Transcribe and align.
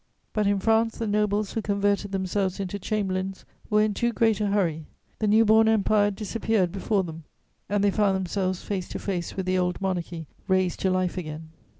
But 0.33 0.47
in 0.47 0.57
France 0.59 0.97
the 0.97 1.05
nobles 1.05 1.51
who 1.53 1.61
converted 1.61 2.11
themselves 2.11 2.59
into 2.59 2.79
chamberlains 2.79 3.45
were 3.69 3.83
in 3.83 3.93
too 3.93 4.11
great 4.11 4.41
a 4.41 4.47
hurry; 4.47 4.87
the 5.19 5.27
new 5.27 5.45
born 5.45 5.67
Empire 5.67 6.09
disappeared 6.09 6.71
before 6.71 7.03
them, 7.03 7.23
and 7.69 7.83
they 7.83 7.91
found 7.91 8.15
themselves 8.15 8.63
face 8.63 8.89
to 8.89 8.97
face 8.97 9.35
with 9.37 9.45
the 9.45 9.59
old 9.59 9.79
Monarchy 9.79 10.25
raised 10.47 10.79
to 10.79 10.89
life 10.89 11.19
again. 11.19 11.49